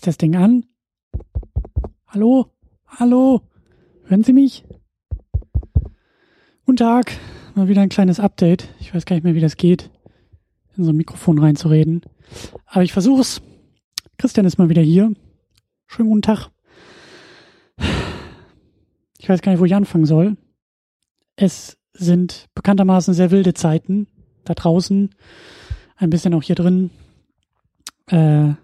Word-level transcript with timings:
Ist 0.00 0.06
das 0.06 0.16
Ding 0.16 0.34
an? 0.34 0.64
Hallo? 2.06 2.46
Hallo? 2.86 3.42
Hören 4.04 4.24
Sie 4.24 4.32
mich? 4.32 4.64
Guten 6.64 6.78
Tag. 6.78 7.12
Mal 7.54 7.68
wieder 7.68 7.82
ein 7.82 7.90
kleines 7.90 8.18
Update. 8.18 8.70
Ich 8.80 8.94
weiß 8.94 9.04
gar 9.04 9.14
nicht 9.14 9.24
mehr, 9.24 9.34
wie 9.34 9.42
das 9.42 9.58
geht, 9.58 9.90
in 10.74 10.84
so 10.84 10.92
ein 10.92 10.96
Mikrofon 10.96 11.38
reinzureden. 11.38 12.00
Aber 12.64 12.82
ich 12.82 12.94
versuch's. 12.94 13.42
Christian 14.16 14.46
ist 14.46 14.56
mal 14.56 14.70
wieder 14.70 14.80
hier. 14.80 15.12
Schönen 15.86 16.08
guten 16.08 16.22
Tag. 16.22 16.48
Ich 19.18 19.28
weiß 19.28 19.42
gar 19.42 19.52
nicht, 19.52 19.60
wo 19.60 19.66
ich 19.66 19.74
anfangen 19.74 20.06
soll. 20.06 20.38
Es 21.36 21.76
sind 21.92 22.48
bekanntermaßen 22.54 23.12
sehr 23.12 23.30
wilde 23.30 23.52
Zeiten 23.52 24.06
da 24.46 24.54
draußen, 24.54 25.10
ein 25.96 26.08
bisschen 26.08 26.32
auch 26.32 26.42
hier 26.42 26.56
drin. 26.56 26.88
Äh, 28.06 28.54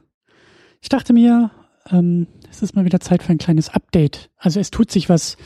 ich 0.87 0.89
dachte 0.89 1.13
mir, 1.13 1.51
ähm, 1.91 2.29
es 2.49 2.63
ist 2.63 2.77
mal 2.77 2.85
wieder 2.85 3.01
Zeit 3.01 3.25
für 3.25 3.33
ein 3.33 3.39
kleines 3.39 3.71
Update. 3.71 4.31
Also 4.37 4.61
es 4.61 4.71
tut 4.71 4.93
sich 4.93 5.09
was 5.09 5.37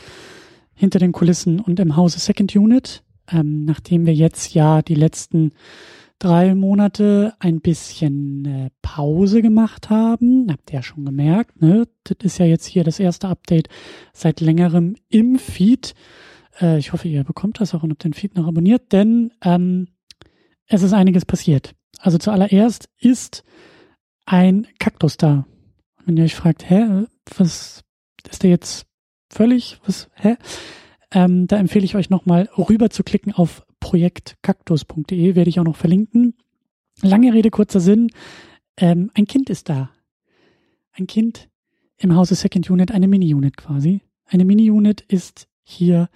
hinter 0.75 0.99
den 0.99 1.13
Kulissen 1.13 1.61
und 1.61 1.81
im 1.81 1.97
Hause 1.97 2.21
Second 2.21 2.55
Unit, 2.55 3.03
ähm, 3.33 3.65
nachdem 3.65 4.05
wir 4.05 4.13
jetzt 4.13 4.53
ja 4.53 4.83
die 4.83 4.95
letzten 4.95 5.53
drei 6.19 6.55
Monate 6.55 7.33
ein 7.39 7.63
bisschen 7.63 8.45
äh, 8.45 8.71
Pause 8.83 9.41
gemacht 9.41 9.89
haben. 9.89 10.47
Habt 10.51 10.73
ihr 10.73 10.75
ja 10.75 10.83
schon 10.83 11.07
gemerkt, 11.07 11.63
ne? 11.63 11.89
Das 12.05 12.19
ist 12.21 12.37
ja 12.37 12.45
jetzt 12.45 12.67
hier 12.67 12.85
das 12.85 13.01
erste 13.01 13.29
Update 13.29 13.71
seit 14.13 14.43
längerem 14.43 14.95
im 15.09 15.39
Feed. 15.39 15.95
Äh, 16.61 16.77
ich 16.77 16.93
hoffe, 16.93 17.09
ihr 17.09 17.25
bekommt 17.25 17.63
das 17.63 17.75
auch 17.75 17.83
und 17.83 17.93
habt 17.93 18.05
den 18.05 18.13
Feed 18.13 18.37
noch 18.37 18.47
abonniert, 18.47 18.93
denn 18.93 19.33
ähm, 19.43 19.89
es 20.67 20.83
ist 20.83 20.93
einiges 20.93 21.25
passiert. 21.25 21.75
Also 21.99 22.19
zuallererst 22.19 22.91
ist 22.99 23.43
ein 24.31 24.69
Kaktus 24.79 25.17
da. 25.17 25.45
Wenn 26.05 26.17
ihr 26.17 26.25
euch 26.25 26.37
fragt, 26.37 26.71
hä, 26.71 27.05
was 27.37 27.83
ist 28.31 28.43
der 28.45 28.51
jetzt 28.51 28.87
völlig, 29.29 29.81
was, 29.85 30.09
hä? 30.15 30.37
Ähm, 31.11 31.49
da 31.49 31.57
empfehle 31.57 31.85
ich 31.85 31.97
euch 31.97 32.11
nochmal 32.11 32.49
rüber 32.57 32.91
zu 32.91 33.03
klicken 33.03 33.33
auf 33.33 33.67
projektkaktus.de, 33.81 35.35
werde 35.35 35.51
ich 35.51 35.59
auch 35.59 35.65
noch 35.65 35.77
verlinken. 35.77 36.35
Lange 37.03 37.35
Rede, 37.35 37.51
kurzer 37.51 37.81
Sinn. 37.81 38.13
Ähm, 38.77 39.11
ein 39.15 39.27
Kind 39.27 39.51
ist 39.51 39.69
da. 39.69 39.91
Ein 40.93 41.09
Kind 41.09 41.49
im 41.97 42.15
Hause 42.15 42.37
Second 42.37 42.71
Unit, 42.71 42.93
eine 42.93 43.09
Mini-Unit 43.09 43.57
quasi. 43.57 44.01
Eine 44.27 44.45
Mini-Unit 44.45 45.01
ist 45.01 45.49
hier 45.65 46.09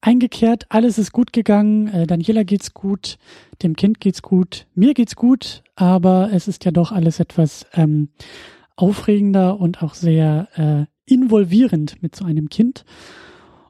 eingekehrt, 0.00 0.66
alles 0.68 0.98
ist 0.98 1.12
gut 1.12 1.32
gegangen, 1.32 1.88
äh, 1.88 2.06
Daniela 2.06 2.42
geht's 2.44 2.74
gut, 2.74 3.18
dem 3.62 3.76
Kind 3.76 4.00
geht's 4.00 4.22
gut, 4.22 4.66
mir 4.74 4.94
geht's 4.94 5.16
gut, 5.16 5.62
aber 5.74 6.30
es 6.32 6.48
ist 6.48 6.64
ja 6.64 6.70
doch 6.70 6.92
alles 6.92 7.20
etwas 7.20 7.66
ähm, 7.74 8.08
aufregender 8.76 9.58
und 9.58 9.82
auch 9.82 9.94
sehr 9.94 10.48
äh, 10.54 11.12
involvierend 11.12 12.02
mit 12.02 12.14
so 12.14 12.24
einem 12.24 12.48
Kind. 12.48 12.84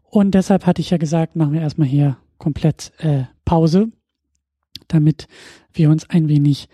Und 0.05 0.35
deshalb 0.35 0.67
hatte 0.67 0.81
ich 0.81 0.91
ja 0.91 0.97
gesagt, 0.97 1.37
machen 1.37 1.53
wir 1.53 1.61
erstmal 1.61 1.89
hier 1.89 2.17
komplett 2.39 2.93
äh, 2.99 3.25
Pause, 3.45 3.89
damit 4.89 5.29
wir 5.73 5.91
uns 5.91 6.09
ein 6.11 6.29
wenig 6.29 6.69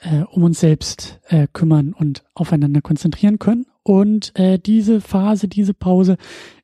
äh, 0.00 0.22
um 0.30 0.42
uns 0.42 0.60
selbst 0.60 1.20
äh, 1.28 1.46
kümmern 1.52 1.92
und 1.92 2.24
aufeinander 2.34 2.80
konzentrieren 2.80 3.38
können. 3.38 3.66
Und 3.82 4.38
äh, 4.38 4.58
diese 4.58 5.00
Phase, 5.00 5.48
diese 5.48 5.74
Pause 5.74 6.16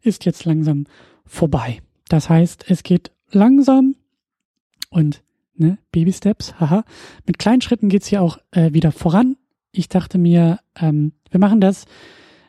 ist 0.03 0.25
jetzt 0.25 0.45
langsam 0.45 0.85
vorbei. 1.25 1.81
Das 2.09 2.29
heißt, 2.29 2.65
es 2.69 2.83
geht 2.83 3.13
langsam 3.31 3.95
und 4.91 5.23
ne, 5.55 5.79
Baby 5.93 6.13
Steps, 6.13 6.59
haha. 6.59 6.85
Mit 7.27 7.39
kleinen 7.39 7.61
Schritten 7.61 7.89
geht's 7.89 8.07
hier 8.07 8.23
auch 8.23 8.39
äh, 8.51 8.73
wieder 8.73 8.93
voran. 8.93 9.37
Ich 9.73 9.89
dachte 9.89 10.19
mir, 10.19 10.61
ähm, 10.77 11.13
wir 11.31 11.41
machen 11.41 11.61
das 11.61 11.85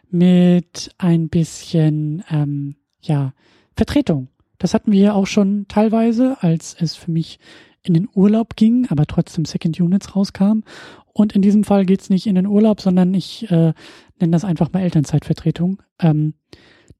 mit 0.09 0.91
ein 0.97 1.29
bisschen 1.29 2.23
ähm, 2.29 2.75
ja 3.01 3.33
Vertretung. 3.75 4.29
Das 4.57 4.73
hatten 4.73 4.91
wir 4.91 4.99
ja 4.99 5.13
auch 5.13 5.27
schon 5.27 5.65
teilweise, 5.67 6.37
als 6.41 6.75
es 6.79 6.95
für 6.95 7.11
mich 7.11 7.39
in 7.81 7.93
den 7.93 8.09
Urlaub 8.13 8.55
ging, 8.55 8.87
aber 8.89 9.05
trotzdem 9.05 9.45
Second 9.45 9.79
Units 9.79 10.15
rauskam. 10.15 10.63
Und 11.13 11.33
in 11.33 11.41
diesem 11.41 11.63
Fall 11.63 11.85
geht's 11.85 12.09
nicht 12.09 12.27
in 12.27 12.35
den 12.35 12.45
Urlaub, 12.45 12.81
sondern 12.81 13.13
ich 13.13 13.49
äh, 13.51 13.73
nenne 14.19 14.31
das 14.31 14.45
einfach 14.45 14.71
mal 14.71 14.81
Elternzeitvertretung. 14.81 15.81
Ähm, 15.99 16.33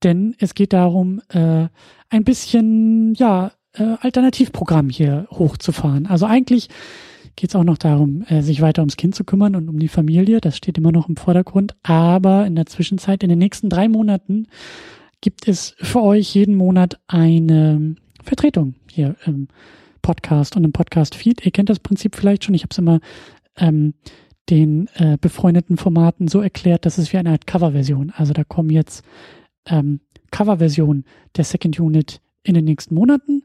denn 0.04 0.36
es 0.40 0.54
geht 0.54 0.74
darum, 0.74 1.22
äh, 1.30 1.68
ein 2.10 2.24
bisschen, 2.24 3.14
ja, 3.16 3.52
äh, 3.74 3.96
Alternativprogramm 4.02 4.90
hier 4.90 5.28
hochzufahren. 5.32 6.06
Also 6.08 6.26
eigentlich 6.26 6.70
geht 7.36 7.52
es 7.52 7.56
auch 7.56 7.64
noch 7.64 7.78
darum, 7.78 8.24
äh, 8.28 8.42
sich 8.42 8.62
weiter 8.62 8.82
ums 8.82 8.98
Kind 8.98 9.16
zu 9.16 9.24
kümmern 9.24 9.56
und 9.56 9.70
um 9.70 9.80
die 9.80 9.88
Familie. 9.88 10.42
Das 10.42 10.58
steht 10.58 10.78
immer 10.78 10.92
noch 10.92 11.08
im 11.08 11.16
Vordergrund. 11.16 11.76
Aber 11.84 12.46
in 12.46 12.56
der 12.56 12.66
Zwischenzeit, 12.66 13.24
in 13.24 13.30
den 13.30 13.40
nächsten 13.40 13.70
drei 13.70 13.88
Monaten, 13.88 14.48
gibt 15.22 15.48
es 15.48 15.76
für 15.80 16.02
euch 16.02 16.34
jeden 16.34 16.56
Monat 16.56 17.00
eine 17.08 17.96
Vertretung 18.24 18.76
hier 18.90 19.16
im 19.26 19.48
Podcast 20.02 20.56
und 20.56 20.64
im 20.64 20.72
Podcast-Feed. 20.72 21.46
Ihr 21.46 21.52
kennt 21.52 21.70
das 21.70 21.80
Prinzip 21.80 22.16
vielleicht 22.16 22.46
schon. 22.46 22.56
Ich 22.56 22.64
habe 22.64 22.72
es 22.72 22.78
immer 22.78 23.00
ähm, 23.58 23.94
den 24.50 24.90
äh, 24.96 25.18
befreundeten 25.20 25.78
Formaten 25.78 26.28
so 26.28 26.42
erklärt, 26.42 26.86
dass 26.86 26.98
es 26.98 27.14
wie 27.14 27.18
eine 27.18 27.32
Art 27.32 27.48
Coverversion. 27.48 28.12
Also 28.16 28.34
da 28.34 28.44
kommen 28.44 28.70
jetzt 28.70 29.04
ähm, 29.70 30.02
Coverversion 30.32 31.06
der 31.36 31.44
Second 31.44 31.80
Unit 31.80 32.22
in 32.44 32.54
den 32.54 32.66
nächsten 32.66 32.96
Monaten. 32.96 33.44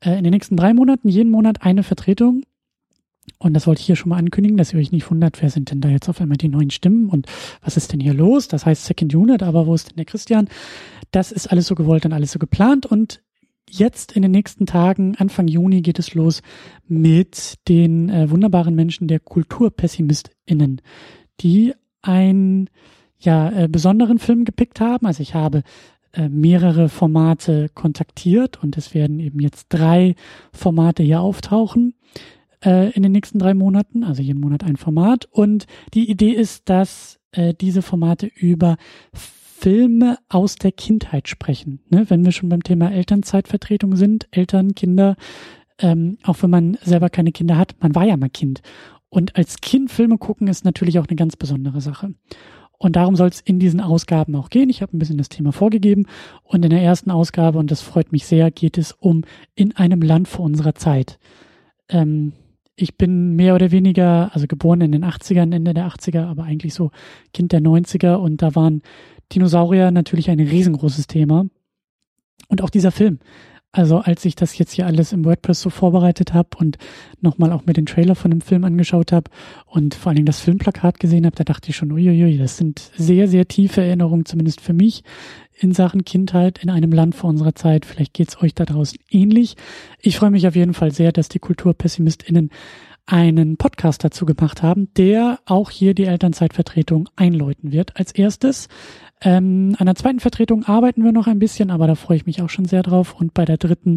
Äh, 0.00 0.18
in 0.18 0.24
den 0.24 0.32
nächsten 0.32 0.56
drei 0.56 0.74
Monaten, 0.74 1.08
jeden 1.08 1.30
Monat 1.30 1.62
eine 1.62 1.82
Vertretung. 1.82 2.42
Und 3.38 3.54
das 3.54 3.66
wollte 3.66 3.80
ich 3.80 3.86
hier 3.86 3.96
schon 3.96 4.10
mal 4.10 4.18
ankündigen, 4.18 4.56
dass 4.56 4.72
ihr 4.72 4.78
euch 4.78 4.92
nicht 4.92 5.10
wundert, 5.10 5.40
wer 5.40 5.50
sind 5.50 5.70
denn 5.70 5.80
da 5.80 5.88
jetzt 5.88 6.08
auf 6.08 6.20
einmal 6.20 6.36
die 6.36 6.48
neuen 6.48 6.70
Stimmen 6.70 7.08
und 7.08 7.26
was 7.62 7.76
ist 7.76 7.92
denn 7.92 8.00
hier 8.00 8.12
los? 8.12 8.48
Das 8.48 8.66
heißt 8.66 8.84
Second 8.84 9.14
Unit, 9.14 9.42
aber 9.42 9.66
wo 9.66 9.74
ist 9.74 9.90
denn 9.90 9.96
der 9.96 10.04
Christian? 10.04 10.48
Das 11.10 11.32
ist 11.32 11.46
alles 11.50 11.66
so 11.66 11.74
gewollt 11.74 12.04
und 12.04 12.12
alles 12.12 12.32
so 12.32 12.38
geplant 12.38 12.84
und 12.84 13.22
jetzt 13.70 14.12
in 14.12 14.22
den 14.22 14.30
nächsten 14.30 14.66
Tagen, 14.66 15.16
Anfang 15.16 15.48
Juni 15.48 15.80
geht 15.80 15.98
es 15.98 16.14
los 16.14 16.42
mit 16.86 17.54
den 17.68 18.10
äh, 18.10 18.30
wunderbaren 18.30 18.74
Menschen 18.74 19.08
der 19.08 19.20
KulturpessimistInnen, 19.20 20.82
die 21.40 21.72
ein 22.02 22.68
ja 23.24 23.50
äh, 23.50 23.68
besonderen 23.68 24.18
Film 24.18 24.44
gepickt 24.44 24.80
haben. 24.80 25.06
Also 25.06 25.22
ich 25.22 25.34
habe 25.34 25.62
äh, 26.12 26.28
mehrere 26.28 26.88
Formate 26.88 27.68
kontaktiert 27.74 28.62
und 28.62 28.76
es 28.76 28.94
werden 28.94 29.20
eben 29.20 29.40
jetzt 29.40 29.66
drei 29.68 30.14
Formate 30.52 31.02
hier 31.02 31.20
auftauchen 31.20 31.94
äh, 32.64 32.90
in 32.90 33.02
den 33.02 33.12
nächsten 33.12 33.38
drei 33.38 33.54
Monaten, 33.54 34.04
also 34.04 34.22
jeden 34.22 34.40
Monat 34.40 34.64
ein 34.64 34.76
Format. 34.76 35.26
Und 35.30 35.66
die 35.92 36.10
Idee 36.10 36.32
ist, 36.32 36.68
dass 36.68 37.18
äh, 37.32 37.54
diese 37.54 37.82
Formate 37.82 38.26
über 38.26 38.76
Filme 39.12 40.18
aus 40.28 40.56
der 40.56 40.72
Kindheit 40.72 41.28
sprechen. 41.28 41.80
Ne? 41.88 42.04
Wenn 42.08 42.24
wir 42.24 42.32
schon 42.32 42.48
beim 42.48 42.62
Thema 42.62 42.92
Elternzeitvertretung 42.92 43.96
sind, 43.96 44.28
Eltern, 44.30 44.74
Kinder, 44.74 45.16
ähm, 45.78 46.18
auch 46.22 46.42
wenn 46.42 46.50
man 46.50 46.78
selber 46.82 47.08
keine 47.10 47.32
Kinder 47.32 47.56
hat, 47.56 47.74
man 47.80 47.94
war 47.94 48.04
ja 48.04 48.16
mal 48.16 48.30
Kind. 48.30 48.62
Und 49.08 49.36
als 49.36 49.60
Kind 49.60 49.90
Filme 49.90 50.18
gucken 50.18 50.48
ist 50.48 50.64
natürlich 50.64 50.98
auch 50.98 51.06
eine 51.06 51.16
ganz 51.16 51.36
besondere 51.36 51.80
Sache. 51.80 52.14
Und 52.78 52.96
darum 52.96 53.16
soll 53.16 53.28
es 53.28 53.40
in 53.40 53.58
diesen 53.58 53.80
Ausgaben 53.80 54.34
auch 54.34 54.50
gehen. 54.50 54.68
Ich 54.68 54.82
habe 54.82 54.96
ein 54.96 54.98
bisschen 54.98 55.18
das 55.18 55.28
Thema 55.28 55.52
vorgegeben. 55.52 56.06
Und 56.42 56.64
in 56.64 56.70
der 56.70 56.82
ersten 56.82 57.10
Ausgabe, 57.10 57.58
und 57.58 57.70
das 57.70 57.80
freut 57.80 58.12
mich 58.12 58.26
sehr, 58.26 58.50
geht 58.50 58.78
es 58.78 58.92
um 58.92 59.22
in 59.54 59.76
einem 59.76 60.02
Land 60.02 60.28
vor 60.28 60.44
unserer 60.44 60.74
Zeit. 60.74 61.18
Ähm, 61.88 62.32
ich 62.76 62.96
bin 62.96 63.36
mehr 63.36 63.54
oder 63.54 63.70
weniger, 63.70 64.30
also 64.34 64.46
geboren 64.46 64.80
in 64.80 64.92
den 64.92 65.04
80ern, 65.04 65.54
Ende 65.54 65.74
der 65.74 65.86
80er, 65.88 66.26
aber 66.26 66.44
eigentlich 66.44 66.74
so 66.74 66.90
Kind 67.32 67.52
der 67.52 67.60
90er. 67.60 68.14
Und 68.14 68.42
da 68.42 68.54
waren 68.54 68.82
Dinosaurier 69.32 69.90
natürlich 69.90 70.28
ein 70.30 70.40
riesengroßes 70.40 71.06
Thema. 71.06 71.46
Und 72.48 72.62
auch 72.62 72.70
dieser 72.70 72.90
Film. 72.90 73.20
Also 73.74 73.98
als 73.98 74.24
ich 74.24 74.36
das 74.36 74.56
jetzt 74.56 74.70
hier 74.72 74.86
alles 74.86 75.12
im 75.12 75.24
WordPress 75.24 75.60
so 75.60 75.68
vorbereitet 75.68 76.32
habe 76.32 76.50
und 76.58 76.78
nochmal 77.20 77.50
auch 77.50 77.66
mir 77.66 77.72
den 77.72 77.86
Trailer 77.86 78.14
von 78.14 78.30
dem 78.30 78.40
Film 78.40 78.62
angeschaut 78.62 79.10
habe 79.10 79.28
und 79.66 79.96
vor 79.96 80.10
allen 80.10 80.16
Dingen 80.16 80.26
das 80.26 80.38
Filmplakat 80.38 81.00
gesehen 81.00 81.26
habe, 81.26 81.34
da 81.34 81.42
dachte 81.42 81.70
ich 81.70 81.76
schon, 81.76 81.90
uiuiui, 81.90 82.38
das 82.38 82.56
sind 82.56 82.92
sehr, 82.96 83.26
sehr 83.26 83.48
tiefe 83.48 83.82
Erinnerungen, 83.82 84.26
zumindest 84.26 84.60
für 84.60 84.74
mich, 84.74 85.02
in 85.58 85.72
Sachen 85.72 86.04
Kindheit 86.04 86.62
in 86.62 86.70
einem 86.70 86.92
Land 86.92 87.16
vor 87.16 87.30
unserer 87.30 87.56
Zeit. 87.56 87.84
Vielleicht 87.84 88.14
geht's 88.14 88.40
euch 88.40 88.54
da 88.54 88.64
draußen 88.64 88.98
ähnlich. 89.10 89.56
Ich 90.00 90.18
freue 90.18 90.30
mich 90.30 90.46
auf 90.46 90.54
jeden 90.54 90.74
Fall 90.74 90.92
sehr, 90.92 91.10
dass 91.10 91.28
die 91.28 91.40
KulturpessimistInnen 91.40 92.50
einen 93.06 93.56
Podcast 93.56 94.04
dazu 94.04 94.24
gemacht 94.24 94.62
haben, 94.62 94.88
der 94.96 95.40
auch 95.46 95.70
hier 95.70 95.94
die 95.94 96.04
Elternzeitvertretung 96.04 97.08
einläuten 97.16 97.72
wird. 97.72 97.96
Als 97.96 98.12
erstes 98.12 98.68
ähm, 99.20 99.74
an 99.78 99.86
der 99.86 99.94
zweiten 99.94 100.20
Vertretung 100.20 100.64
arbeiten 100.64 101.04
wir 101.04 101.12
noch 101.12 101.26
ein 101.26 101.38
bisschen, 101.38 101.70
aber 101.70 101.86
da 101.86 101.94
freue 101.94 102.16
ich 102.16 102.26
mich 102.26 102.42
auch 102.42 102.50
schon 102.50 102.66
sehr 102.66 102.82
drauf. 102.82 103.14
Und 103.18 103.34
bei 103.34 103.44
der 103.44 103.56
dritten 103.56 103.96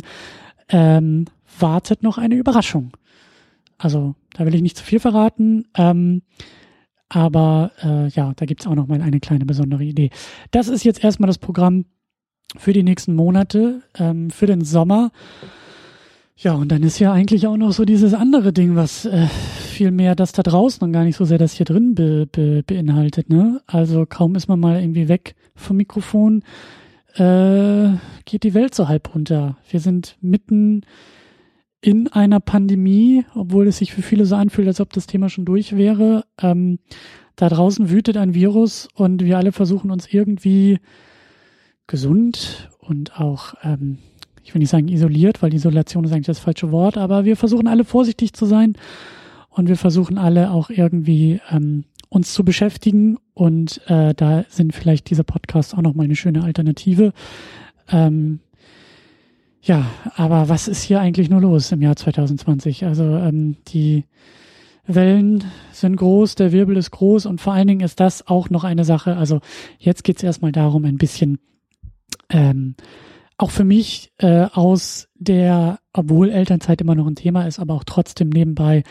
ähm, 0.70 1.26
wartet 1.60 2.04
noch 2.04 2.18
eine 2.18 2.36
Überraschung. 2.36 2.92
Also 3.78 4.16
da 4.34 4.46
will 4.46 4.56
ich 4.56 4.62
nicht 4.62 4.78
zu 4.78 4.84
viel 4.84 5.00
verraten. 5.00 5.66
Ähm, 5.76 6.22
aber 7.10 7.72
äh, 7.82 8.08
ja, 8.10 8.34
da 8.36 8.46
gibt's 8.46 8.68
auch 8.68 8.76
noch 8.76 8.88
mal 8.88 9.02
eine 9.02 9.20
kleine 9.20 9.46
besondere 9.46 9.84
Idee. 9.84 10.10
Das 10.52 10.68
ist 10.68 10.84
jetzt 10.84 11.04
erstmal 11.04 11.28
das 11.28 11.38
Programm 11.38 11.86
für 12.58 12.74
die 12.74 12.84
nächsten 12.84 13.16
Monate, 13.16 13.82
ähm, 13.98 14.30
für 14.30 14.46
den 14.46 14.64
Sommer. 14.64 15.12
Ja, 16.36 16.54
und 16.54 16.72
dann 16.72 16.84
ist 16.84 17.00
ja 17.00 17.12
eigentlich 17.12 17.48
auch 17.48 17.58
noch 17.58 17.72
so 17.72 17.86
dieses 17.86 18.14
andere 18.14 18.54
Ding, 18.54 18.76
was 18.76 19.06
äh, 19.06 19.28
vielmehr 19.78 20.16
das 20.16 20.32
da 20.32 20.42
draußen 20.42 20.84
und 20.84 20.92
gar 20.92 21.04
nicht 21.04 21.18
so 21.18 21.24
sehr 21.24 21.38
das 21.38 21.54
hier 21.54 21.66
drin 21.66 21.94
be, 21.94 22.28
be, 22.32 22.64
beinhaltet. 22.66 23.30
Ne? 23.30 23.62
Also 23.68 24.08
kaum 24.08 24.36
ist 24.36 24.48
man 24.48 24.60
mal 24.60 24.82
irgendwie 24.82 25.08
weg 25.08 25.36
vom 25.54 25.78
Mikrofon, 25.78 26.44
äh, 27.14 27.90
geht 28.26 28.44
die 28.44 28.56
Welt 28.56 28.74
so 28.74 28.88
halb 28.88 29.14
runter. 29.14 29.58
Wir 29.70 29.80
sind 29.80 30.18
mitten 30.20 30.82
in 31.80 32.08
einer 32.08 32.40
Pandemie, 32.40 33.24
obwohl 33.36 33.68
es 33.68 33.78
sich 33.78 33.94
für 33.94 34.02
viele 34.02 34.26
so 34.26 34.36
anfühlt, 34.36 34.68
als 34.68 34.82
ob 34.82 34.92
das 34.94 35.06
Thema 35.06 35.30
schon 35.30 35.46
durch 35.46 35.78
wäre. 35.78 36.26
Ähm, 36.42 36.80
da 37.36 37.48
draußen 37.48 37.92
wütet 37.92 38.18
ein 38.18 38.34
Virus 38.34 38.90
und 38.96 39.24
wir 39.24 39.38
alle 39.38 39.52
versuchen 39.52 39.92
uns 39.92 40.12
irgendwie 40.12 40.80
gesund 41.86 42.72
und 42.80 43.20
auch, 43.20 43.54
ähm, 43.62 44.00
ich 44.44 44.56
will 44.56 44.60
nicht 44.60 44.72
sagen 44.72 44.88
isoliert, 44.88 45.44
weil 45.44 45.54
Isolation 45.54 46.04
ist 46.04 46.14
eigentlich 46.14 46.26
das 46.26 46.40
falsche 46.40 46.72
Wort, 46.72 46.98
aber 46.98 47.26
wir 47.26 47.36
versuchen 47.36 47.68
alle 47.68 47.84
vorsichtig 47.84 48.34
zu 48.34 48.48
sein 48.48 48.74
und 49.58 49.68
wir 49.68 49.78
versuchen 49.78 50.18
alle 50.18 50.52
auch 50.52 50.70
irgendwie 50.70 51.42
ähm, 51.52 51.86
uns 52.10 52.34
zu 52.34 52.46
beschäftigen 52.46 53.18
und 53.34 53.82
äh, 53.88 54.14
da 54.14 54.46
sind 54.50 54.74
vielleicht 54.74 55.10
diese 55.10 55.24
Podcasts 55.24 55.74
auch 55.74 55.82
nochmal 55.82 56.06
eine 56.06 56.16
schöne 56.16 56.44
Alternative. 56.44 57.12
Ähm, 57.90 58.40
ja, 59.62 59.86
aber 60.16 60.48
was 60.48 60.68
ist 60.68 60.84
hier 60.84 61.02
eigentlich 61.02 61.30
nur 61.30 61.42
los 61.42 61.72
im 61.72 61.82
Jahr 61.82 61.96
2020? 61.96 62.86
Also 62.86 63.04
ähm, 63.04 63.58
die 63.68 64.06
Wellen 64.86 65.44
sind 65.74 65.98
groß, 65.98 66.36
der 66.36 66.52
Wirbel 66.52 66.78
ist 66.78 66.92
groß 66.92 67.26
und 67.26 67.42
vor 67.42 67.54
allen 67.54 67.68
Dingen 67.68 67.82
ist 67.82 68.00
das 68.00 68.28
auch 68.28 68.50
noch 68.50 68.64
eine 68.64 68.86
Sache. 68.86 69.18
Also 69.18 69.42
jetzt 69.80 70.04
geht's 70.04 70.24
erstmal 70.24 70.52
darum, 70.54 70.86
ein 70.86 70.98
bisschen 70.98 71.40
ähm, 72.30 72.76
auch 73.38 73.52
für 73.52 73.66
mich 73.66 74.12
äh, 74.20 74.48
aus 74.54 75.10
der, 75.16 75.80
obwohl 75.94 76.30
Elternzeit 76.30 76.82
immer 76.82 76.96
noch 76.96 77.08
ein 77.08 77.16
Thema 77.16 77.46
ist, 77.48 77.60
aber 77.60 77.74
auch 77.74 77.84
trotzdem 77.84 78.30
nebenbei 78.30 78.84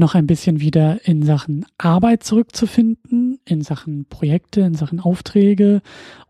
noch 0.00 0.16
ein 0.16 0.26
bisschen 0.26 0.60
wieder 0.60 1.06
in 1.06 1.22
Sachen 1.22 1.64
Arbeit 1.78 2.24
zurückzufinden, 2.24 3.38
in 3.44 3.62
Sachen 3.62 4.06
Projekte, 4.06 4.62
in 4.62 4.74
Sachen 4.74 4.98
Aufträge 4.98 5.82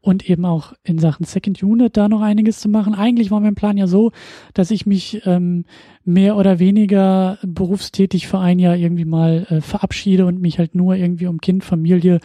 und 0.02 0.28
eben 0.28 0.44
auch 0.44 0.74
in 0.82 0.98
Sachen 0.98 1.24
Second 1.24 1.62
Unit 1.62 1.96
da 1.96 2.08
noch 2.08 2.20
einiges 2.20 2.60
zu 2.60 2.68
machen. 2.68 2.94
Eigentlich 2.94 3.30
war 3.30 3.40
mein 3.40 3.54
Plan 3.54 3.78
ja 3.78 3.86
so, 3.86 4.12
dass 4.52 4.70
ich 4.70 4.84
mich 4.84 5.22
ähm, 5.24 5.64
mehr 6.04 6.36
oder 6.36 6.58
weniger 6.58 7.38
berufstätig 7.42 8.26
für 8.26 8.38
ein 8.38 8.58
Jahr 8.58 8.76
irgendwie 8.76 9.06
mal 9.06 9.46
äh, 9.48 9.60
verabschiede 9.62 10.26
und 10.26 10.40
mich 10.40 10.58
halt 10.58 10.74
nur 10.74 10.96
irgendwie 10.96 11.26
um 11.26 11.40
Kind, 11.40 11.64
Familie 11.64 12.20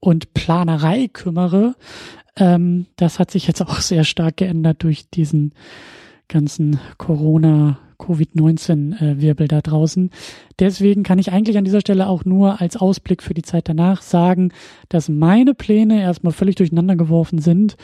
und 0.00 0.32
Planerei 0.32 1.08
kümmere. 1.12 1.74
Ähm, 2.36 2.86
das 2.96 3.18
hat 3.18 3.30
sich 3.30 3.46
jetzt 3.46 3.60
auch 3.60 3.80
sehr 3.80 4.04
stark 4.04 4.38
geändert 4.38 4.82
durch 4.82 5.08
diesen 5.10 5.52
ganzen 6.28 6.78
Corona 6.98 7.78
Covid-19-Wirbel 7.98 9.48
da 9.48 9.60
draußen. 9.60 10.10
Deswegen 10.58 11.02
kann 11.02 11.18
ich 11.18 11.32
eigentlich 11.32 11.56
an 11.56 11.64
dieser 11.64 11.80
Stelle 11.80 12.08
auch 12.08 12.24
nur 12.24 12.60
als 12.60 12.76
Ausblick 12.76 13.22
für 13.22 13.34
die 13.34 13.42
Zeit 13.42 13.68
danach 13.68 14.02
sagen, 14.02 14.52
dass 14.88 15.08
meine 15.08 15.54
Pläne 15.54 16.02
erstmal 16.02 16.32
völlig 16.32 16.56
durcheinander 16.56 16.96
geworfen 16.96 17.38
sind. 17.38 17.76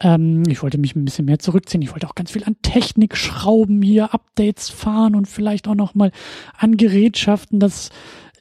Ähm, 0.00 0.42
ich 0.48 0.62
wollte 0.62 0.78
mich 0.78 0.94
ein 0.94 1.04
bisschen 1.04 1.24
mehr 1.24 1.38
zurückziehen. 1.38 1.82
Ich 1.82 1.92
wollte 1.92 2.08
auch 2.08 2.14
ganz 2.14 2.30
viel 2.30 2.44
an 2.44 2.56
Technik 2.62 3.16
schrauben, 3.16 3.82
hier 3.82 4.12
Updates 4.12 4.68
fahren 4.70 5.14
und 5.14 5.26
vielleicht 5.26 5.68
auch 5.68 5.74
nochmal 5.74 6.12
an 6.56 6.76
Gerätschaften, 6.76 7.60
das 7.60 7.90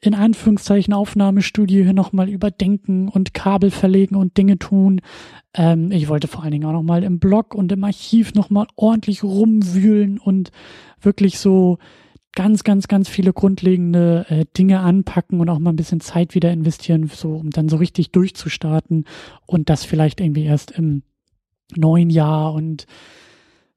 in 0.05 0.13
Anführungszeichen 0.13 0.93
Aufnahmestudio 0.93 1.83
hier 1.83 1.93
nochmal 1.93 2.29
überdenken 2.29 3.09
und 3.09 3.33
Kabel 3.33 3.71
verlegen 3.71 4.15
und 4.15 4.37
Dinge 4.37 4.57
tun. 4.59 5.01
Ähm, 5.53 5.91
ich 5.91 6.07
wollte 6.07 6.27
vor 6.27 6.43
allen 6.43 6.51
Dingen 6.51 6.65
auch 6.65 6.73
nochmal 6.73 7.03
im 7.03 7.19
Blog 7.19 7.55
und 7.55 7.71
im 7.71 7.83
Archiv 7.83 8.33
nochmal 8.33 8.67
ordentlich 8.75 9.23
rumwühlen 9.23 10.19
und 10.19 10.51
wirklich 11.01 11.39
so 11.39 11.77
ganz, 12.35 12.63
ganz, 12.63 12.87
ganz 12.87 13.09
viele 13.09 13.33
grundlegende 13.33 14.25
äh, 14.29 14.45
Dinge 14.57 14.81
anpacken 14.81 15.39
und 15.39 15.49
auch 15.49 15.59
mal 15.59 15.71
ein 15.71 15.77
bisschen 15.77 16.01
Zeit 16.01 16.35
wieder 16.35 16.51
investieren, 16.51 17.09
so 17.11 17.33
um 17.35 17.49
dann 17.49 17.69
so 17.69 17.77
richtig 17.77 18.11
durchzustarten 18.11 19.05
und 19.45 19.69
das 19.69 19.85
vielleicht 19.85 20.19
irgendwie 20.19 20.43
erst 20.43 20.71
im 20.71 21.03
neuen 21.75 22.09
Jahr 22.09 22.53
und 22.53 22.85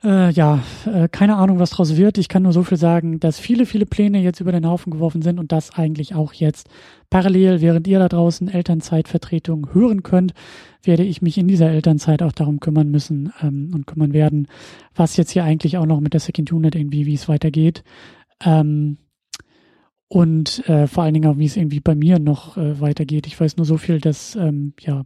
äh, 0.05 0.31
ja, 0.31 0.63
äh, 0.87 1.09
keine 1.09 1.37
Ahnung, 1.37 1.59
was 1.59 1.71
draus 1.71 1.97
wird. 1.97 2.19
Ich 2.19 2.29
kann 2.29 2.45
nur 2.45 2.53
so 2.53 2.63
viel 2.63 2.79
sagen, 2.79 3.19
dass 3.19 3.41
viele, 3.41 3.67
viele 3.67 3.87
Pläne 3.87 4.21
jetzt 4.21 4.41
über 4.41 4.53
den 4.53 4.67
Haufen 4.67 4.93
geworfen 4.93 5.23
sind 5.23 5.41
und 5.41 5.51
das 5.51 5.75
eigentlich 5.75 6.15
auch 6.15 6.33
jetzt 6.33 6.69
parallel, 7.11 7.61
während 7.61 7.89
ihr 7.89 7.99
da 7.99 8.09
draußen 8.09 8.49
Elternzeitvertretung 8.49 9.75
hören 9.75 10.05
könnt, 10.05 10.35
werde 10.85 11.03
ich 11.03 11.21
mich 11.21 11.37
in 11.37 11.49
dieser 11.49 11.71
Elternzeit 11.71 12.23
auch 12.23 12.33
darum 12.33 12.61
kümmern 12.61 12.91
müssen 12.91 13.33
ähm, 13.43 13.73
und 13.75 13.87
kümmern 13.87 14.13
werden, 14.13 14.47
was 14.95 15.17
jetzt 15.17 15.33
hier 15.33 15.45
eigentlich 15.45 15.79
auch 15.79 15.87
noch 15.87 16.01
mit 16.01 16.13
der 16.13 16.21
Second 16.21 16.53
Unit 16.53 16.77
irgendwie, 16.77 17.07
wie 17.07 17.15
es 17.15 17.29
weitergeht. 17.29 17.83
Ähm, 18.45 18.99
und 20.07 20.67
äh, 20.69 20.87
vor 20.87 21.03
allen 21.03 21.15
Dingen 21.15 21.31
auch, 21.31 21.39
wie 21.39 21.45
es 21.45 21.57
irgendwie 21.57 21.81
bei 21.81 21.95
mir 21.95 22.19
noch 22.19 22.57
äh, 22.57 22.81
weitergeht. 22.81 23.27
Ich 23.27 23.39
weiß 23.39 23.57
nur 23.57 23.67
so 23.67 23.77
viel, 23.77 24.01
dass 24.01 24.37
ähm, 24.37 24.73
ja 24.81 25.05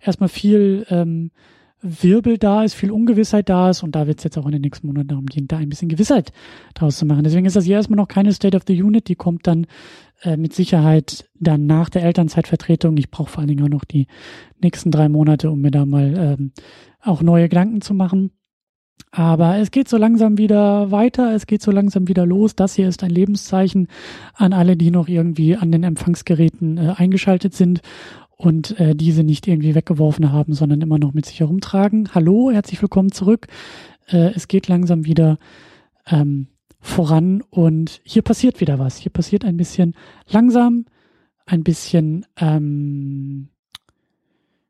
erstmal 0.00 0.28
viel 0.28 0.84
ähm, 0.90 1.30
Wirbel 1.82 2.38
da 2.38 2.62
ist, 2.62 2.74
viel 2.74 2.92
Ungewissheit 2.92 3.48
da 3.48 3.70
ist 3.70 3.82
und 3.82 3.96
da 3.96 4.06
wird 4.06 4.18
es 4.18 4.24
jetzt 4.24 4.38
auch 4.38 4.46
in 4.46 4.52
den 4.52 4.62
nächsten 4.62 4.86
Monaten 4.86 5.08
darum 5.08 5.26
gehen, 5.26 5.48
da 5.48 5.56
ein 5.56 5.68
bisschen 5.68 5.88
Gewissheit 5.88 6.32
draus 6.74 6.96
zu 6.96 7.06
machen. 7.06 7.24
Deswegen 7.24 7.44
ist 7.44 7.56
das 7.56 7.64
hier 7.64 7.76
erstmal 7.76 7.96
noch 7.96 8.08
keine 8.08 8.32
State 8.32 8.56
of 8.56 8.62
the 8.66 8.80
Unit, 8.80 9.08
die 9.08 9.16
kommt 9.16 9.46
dann 9.46 9.66
äh, 10.22 10.36
mit 10.36 10.54
Sicherheit 10.54 11.28
dann 11.38 11.66
nach 11.66 11.88
der 11.88 12.04
Elternzeitvertretung. 12.04 12.96
Ich 12.96 13.10
brauche 13.10 13.30
vor 13.30 13.40
allen 13.40 13.48
Dingen 13.48 13.64
auch 13.64 13.68
noch 13.68 13.84
die 13.84 14.06
nächsten 14.62 14.92
drei 14.92 15.08
Monate, 15.08 15.50
um 15.50 15.60
mir 15.60 15.72
da 15.72 15.84
mal 15.84 16.36
ähm, 16.38 16.52
auch 17.00 17.20
neue 17.20 17.48
Gedanken 17.48 17.80
zu 17.80 17.94
machen. 17.94 18.30
Aber 19.10 19.58
es 19.58 19.70
geht 19.70 19.88
so 19.88 19.98
langsam 19.98 20.38
wieder 20.38 20.90
weiter, 20.90 21.34
es 21.34 21.46
geht 21.46 21.60
so 21.60 21.70
langsam 21.70 22.08
wieder 22.08 22.24
los. 22.24 22.54
Das 22.54 22.74
hier 22.74 22.88
ist 22.88 23.02
ein 23.02 23.10
Lebenszeichen 23.10 23.88
an 24.34 24.54
alle, 24.54 24.76
die 24.76 24.90
noch 24.90 25.08
irgendwie 25.08 25.56
an 25.56 25.70
den 25.70 25.82
Empfangsgeräten 25.82 26.78
äh, 26.78 26.94
eingeschaltet 26.96 27.52
sind 27.52 27.82
und 28.36 28.78
äh, 28.80 28.94
diese 28.94 29.22
nicht 29.22 29.46
irgendwie 29.46 29.74
weggeworfen 29.74 30.32
haben, 30.32 30.52
sondern 30.54 30.80
immer 30.80 30.98
noch 30.98 31.12
mit 31.12 31.26
sich 31.26 31.40
herumtragen. 31.40 32.08
Hallo, 32.14 32.50
herzlich 32.50 32.80
willkommen 32.82 33.12
zurück. 33.12 33.46
Äh, 34.08 34.32
es 34.34 34.48
geht 34.48 34.68
langsam 34.68 35.04
wieder 35.04 35.38
ähm, 36.06 36.48
voran 36.80 37.42
und 37.50 38.00
hier 38.04 38.22
passiert 38.22 38.60
wieder 38.60 38.78
was. 38.78 38.96
Hier 38.96 39.12
passiert 39.12 39.44
ein 39.44 39.56
bisschen 39.56 39.94
langsam, 40.28 40.86
ein 41.46 41.62
bisschen, 41.62 42.26
ähm, 42.36 43.48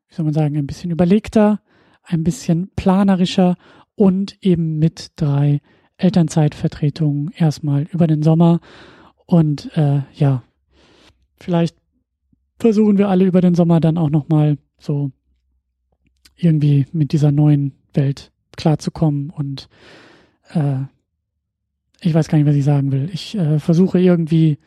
wie 0.07 0.15
soll 0.15 0.25
man 0.25 0.33
sagen, 0.33 0.57
ein 0.57 0.67
bisschen 0.67 0.91
überlegter, 0.91 1.61
ein 2.03 2.23
bisschen 2.23 2.69
planerischer 2.75 3.55
und 3.95 4.37
eben 4.41 4.77
mit 4.77 5.11
drei 5.15 5.61
Elternzeitvertretungen 5.97 7.31
erstmal 7.35 7.83
über 7.91 8.07
den 8.07 8.21
Sommer. 8.21 8.59
Und 9.25 9.75
äh, 9.75 10.01
ja, 10.13 10.43
vielleicht 11.37 11.75
versuchen 12.59 12.97
wir 12.97 13.09
alle 13.09 13.25
über 13.25 13.41
den 13.41 13.55
Sommer 13.55 13.79
dann 13.79 13.97
auch 13.97 14.09
nochmal 14.09 14.57
so 14.77 15.11
irgendwie 16.35 16.85
mit 16.91 17.11
dieser 17.11 17.31
neuen 17.31 17.73
Welt 17.93 18.31
klarzukommen 18.55 19.29
und 19.29 19.69
äh, 20.53 20.81
ich 22.01 22.13
weiß 22.13 22.27
gar 22.27 22.37
nicht, 22.37 22.47
was 22.47 22.55
ich 22.55 22.65
sagen 22.65 22.91
will. 22.91 23.09
Ich 23.13 23.35
äh, 23.35 23.59
versuche 23.59 23.99
irgendwie 23.99 24.57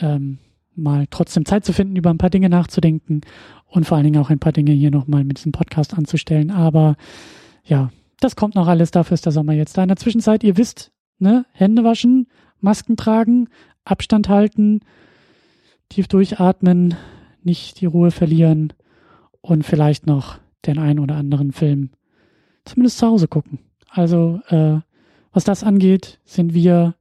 ähm, 0.00 0.38
mal 0.74 1.06
trotzdem 1.10 1.44
Zeit 1.44 1.64
zu 1.64 1.72
finden, 1.72 1.96
über 1.96 2.10
ein 2.10 2.18
paar 2.18 2.30
Dinge 2.30 2.48
nachzudenken 2.48 3.20
und 3.66 3.84
vor 3.84 3.96
allen 3.96 4.04
Dingen 4.04 4.20
auch 4.20 4.30
ein 4.30 4.38
paar 4.38 4.52
Dinge 4.52 4.72
hier 4.72 4.90
nochmal 4.90 5.24
mit 5.24 5.38
diesem 5.38 5.52
Podcast 5.52 5.94
anzustellen. 5.94 6.50
Aber 6.50 6.96
ja, 7.64 7.90
das 8.20 8.36
kommt 8.36 8.54
noch 8.54 8.66
alles, 8.66 8.90
dafür 8.90 9.14
ist 9.14 9.26
der 9.26 9.32
Sommer 9.32 9.52
jetzt 9.52 9.76
da. 9.76 9.82
In 9.82 9.88
der 9.88 9.96
Zwischenzeit, 9.96 10.42
ihr 10.42 10.56
wisst, 10.56 10.92
ne, 11.18 11.44
Hände 11.52 11.84
waschen, 11.84 12.28
Masken 12.60 12.96
tragen, 12.96 13.48
Abstand 13.84 14.28
halten, 14.28 14.80
tief 15.88 16.08
durchatmen, 16.08 16.94
nicht 17.42 17.80
die 17.80 17.86
Ruhe 17.86 18.10
verlieren 18.10 18.72
und 19.40 19.64
vielleicht 19.64 20.06
noch 20.06 20.38
den 20.66 20.78
einen 20.78 20.98
oder 20.98 21.16
anderen 21.16 21.52
Film 21.52 21.90
zumindest 22.64 22.98
zu 22.98 23.06
Hause 23.06 23.28
gucken. 23.28 23.60
Also 23.88 24.40
äh, 24.48 24.78
was 25.32 25.44
das 25.44 25.64
angeht, 25.64 26.20
sind 26.24 26.54
wir 26.54 26.94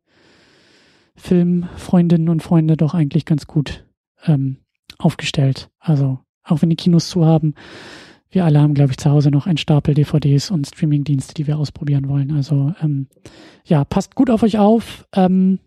Filmfreundinnen 1.16 2.30
und 2.30 2.44
Freunde 2.44 2.78
doch 2.78 2.94
eigentlich 2.94 3.26
ganz 3.26 3.48
gut 3.48 3.86
ähm, 4.26 4.58
aufgestellt. 4.98 5.70
Also 5.80 6.20
auch 6.44 6.62
wenn 6.62 6.70
die 6.70 6.76
Kinos 6.76 7.10
zu 7.10 7.26
haben, 7.26 7.56
wir 8.30 8.46
alle 8.46 8.60
haben, 8.60 8.74
glaube 8.74 8.92
ich, 8.92 8.98
zu 8.98 9.10
Hause 9.10 9.32
noch 9.32 9.48
einen 9.48 9.58
Stapel 9.58 9.94
DVDs 9.94 10.52
und 10.52 10.68
Streamingdienste, 10.68 11.34
die 11.34 11.48
wir 11.48 11.58
ausprobieren 11.58 12.10
wollen. 12.10 12.32
Also 12.32 12.74
ähm, 12.82 13.08
ja, 13.66 13.86
passt 13.86 14.16
gut 14.16 14.30
auf 14.30 14.44
euch 14.44 14.58
auf. 14.58 15.08
Ähm, 15.14 15.60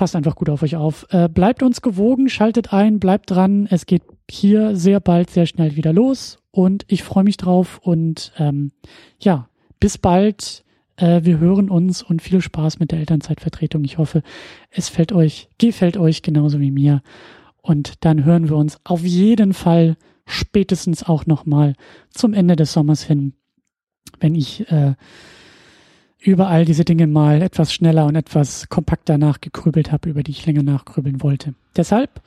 passt 0.00 0.16
einfach 0.16 0.34
gut 0.34 0.48
auf 0.48 0.62
euch 0.62 0.76
auf. 0.76 1.06
Äh, 1.10 1.28
bleibt 1.28 1.62
uns 1.62 1.82
gewogen, 1.82 2.30
schaltet 2.30 2.72
ein, 2.72 3.00
bleibt 3.00 3.30
dran. 3.30 3.68
Es 3.70 3.84
geht 3.84 4.02
hier 4.30 4.74
sehr 4.74 4.98
bald, 4.98 5.28
sehr 5.28 5.44
schnell 5.44 5.76
wieder 5.76 5.92
los 5.92 6.38
und 6.52 6.86
ich 6.88 7.02
freue 7.02 7.22
mich 7.22 7.36
drauf 7.36 7.80
und 7.82 8.32
ähm, 8.38 8.72
ja, 9.18 9.50
bis 9.78 9.98
bald. 9.98 10.64
Äh, 10.96 11.24
wir 11.24 11.38
hören 11.38 11.68
uns 11.68 12.02
und 12.02 12.22
viel 12.22 12.40
Spaß 12.40 12.78
mit 12.78 12.92
der 12.92 12.98
Elternzeitvertretung. 13.00 13.84
Ich 13.84 13.98
hoffe, 13.98 14.22
es 14.70 14.88
fällt 14.88 15.12
euch, 15.12 15.50
gefällt 15.58 15.98
euch 15.98 16.22
genauso 16.22 16.60
wie 16.60 16.70
mir. 16.70 17.02
Und 17.60 18.02
dann 18.02 18.24
hören 18.24 18.48
wir 18.48 18.56
uns 18.56 18.78
auf 18.84 19.02
jeden 19.04 19.52
Fall 19.52 19.98
spätestens 20.24 21.02
auch 21.02 21.26
nochmal 21.26 21.74
zum 22.08 22.32
Ende 22.32 22.56
des 22.56 22.72
Sommers 22.72 23.02
hin, 23.02 23.34
wenn 24.18 24.34
ich 24.34 24.66
äh, 24.72 24.94
überall 26.20 26.64
diese 26.64 26.84
Dinge 26.84 27.06
mal 27.06 27.42
etwas 27.42 27.72
schneller 27.72 28.06
und 28.06 28.14
etwas 28.14 28.68
kompakter 28.68 29.18
nachgegrübelt 29.18 29.90
habe, 29.90 30.10
über 30.10 30.22
die 30.22 30.32
ich 30.32 30.46
länger 30.46 30.62
nachgrübeln 30.62 31.22
wollte. 31.22 31.54
Deshalb 31.76 32.20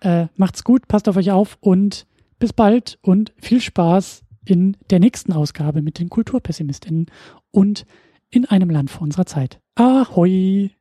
äh, 0.00 0.26
macht's 0.36 0.64
gut, 0.64 0.86
passt 0.88 1.08
auf 1.08 1.16
euch 1.16 1.30
auf 1.30 1.56
und 1.60 2.06
bis 2.38 2.52
bald 2.52 2.98
und 3.02 3.32
viel 3.38 3.60
Spaß 3.60 4.22
in 4.44 4.76
der 4.90 5.00
nächsten 5.00 5.32
Ausgabe 5.32 5.82
mit 5.82 5.98
den 5.98 6.08
Kulturpessimistinnen 6.08 7.06
und 7.50 7.84
in 8.30 8.44
einem 8.44 8.70
Land 8.70 8.90
vor 8.90 9.02
unserer 9.02 9.26
Zeit. 9.26 9.60
Ahoi! 9.74 10.70